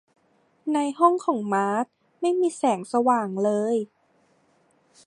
[0.73, 1.85] ในห้องของมาร์ธ
[2.21, 3.75] ไม่มีแสงสว่างเลย